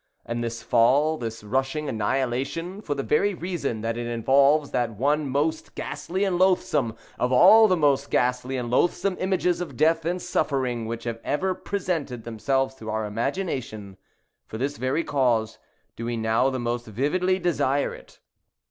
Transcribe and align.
And 0.25 0.43
this 0.43 0.63
fall—this 0.63 1.43
rushing 1.43 1.87
annihilation—for 1.87 2.95
the 2.95 3.03
very 3.03 3.35
reason 3.35 3.81
that 3.81 3.97
it 3.97 4.07
involves 4.07 4.71
that 4.71 4.95
one 4.97 5.29
most 5.29 5.75
ghastly 5.75 6.23
and 6.23 6.39
loathsome 6.39 6.95
of 7.19 7.31
all 7.31 7.67
the 7.67 7.77
most 7.77 8.09
ghastly 8.09 8.57
and 8.57 8.71
loathsome 8.71 9.15
images 9.19 9.61
of 9.61 9.77
death 9.77 10.03
and 10.03 10.19
suffering 10.19 10.87
which 10.87 11.03
have 11.03 11.19
ever 11.23 11.53
presented 11.53 12.23
themselves 12.23 12.73
to 12.77 12.89
our 12.89 13.05
imagination—for 13.05 14.57
this 14.57 14.77
very 14.77 15.03
cause 15.03 15.59
do 15.95 16.05
we 16.05 16.17
now 16.17 16.49
the 16.49 16.57
most 16.59 16.87
vividly 16.87 17.37
desire 17.37 17.93
it. 17.93 18.19